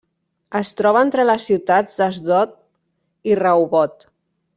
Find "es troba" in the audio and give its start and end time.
0.59-1.03